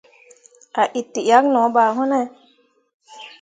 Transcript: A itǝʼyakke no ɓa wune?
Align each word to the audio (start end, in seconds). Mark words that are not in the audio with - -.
A 0.81 0.83
itǝʼyakke 0.99 1.49
no 1.53 1.61
ɓa 1.75 1.83
wune? 1.95 2.19